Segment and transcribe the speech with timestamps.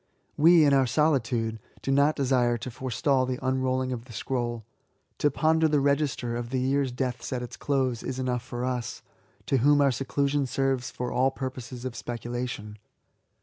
[0.35, 4.65] We, in our solitude, do not desire to forestal the unrolling of the scroll.
[5.19, 9.03] To ponder the register of the year's deaths at its close, is enough for us,
[9.45, 12.79] to whom our seclusion serves for all purposes of speculation.